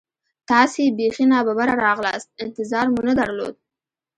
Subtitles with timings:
[0.49, 3.55] تاسې بیخي نا ببره راغلاست، انتظار مو نه درلود.